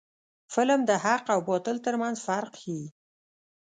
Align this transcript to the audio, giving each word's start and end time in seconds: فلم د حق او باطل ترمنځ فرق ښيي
فلم 0.53 0.81
د 0.89 0.91
حق 1.03 1.25
او 1.33 1.39
باطل 1.49 1.75
ترمنځ 1.85 2.15
فرق 2.27 2.53
ښيي 2.61 2.85